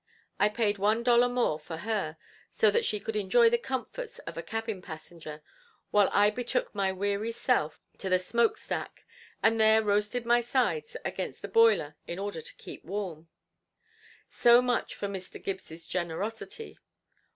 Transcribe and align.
I 0.39 0.49
paid 0.49 0.79
one 0.79 1.03
dollar 1.03 1.29
more 1.29 1.59
for 1.59 1.77
her 1.77 2.17
so 2.49 2.71
that 2.71 2.85
she 2.85 2.99
could 2.99 3.15
enjoy 3.15 3.51
the 3.51 3.59
comforts 3.59 4.17
of 4.17 4.35
a 4.35 4.41
cabin 4.41 4.81
passenger 4.81 5.43
while 5.91 6.09
I 6.11 6.31
betook 6.31 6.73
my 6.73 6.91
weary 6.91 7.31
self 7.31 7.79
to 7.99 8.09
the 8.09 8.17
smoke 8.17 8.57
stack 8.57 9.05
and 9.43 9.59
there 9.59 9.83
roasted 9.83 10.25
my 10.25 10.41
sides 10.41 10.97
against 11.05 11.43
the 11.43 11.47
boiler 11.49 11.97
in 12.07 12.17
order 12.17 12.41
to 12.41 12.55
keep 12.55 12.83
warm. 12.83 13.29
So 14.27 14.59
much 14.59 14.95
for 14.95 15.07
Mr. 15.07 15.39
Gibbs' 15.39 15.85
generosity. 15.85 16.79